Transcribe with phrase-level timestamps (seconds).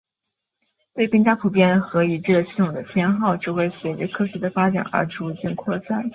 [0.95, 6.09] 对更加普遍和一致的系统的偏好只会随着科学的发展而逐渐扩散。